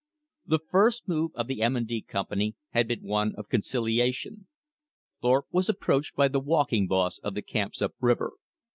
The 0.47 0.57
first 0.57 1.07
move 1.07 1.29
of 1.35 1.45
the 1.45 1.61
M. 1.61 1.85
& 1.85 1.85
D. 1.85 2.01
Company 2.01 2.55
had 2.71 2.87
been 2.87 3.03
one 3.03 3.35
of 3.35 3.49
conciliation. 3.49 4.47
Thorpe 5.21 5.45
was 5.51 5.69
approached 5.69 6.15
by 6.15 6.27
the 6.27 6.39
walking 6.39 6.87
boss 6.87 7.19
of 7.19 7.35
the 7.35 7.43
camps 7.43 7.83
up 7.83 7.93
river. 7.99 8.33